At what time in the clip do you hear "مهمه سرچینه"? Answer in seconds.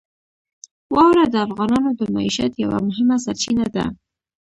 2.87-3.65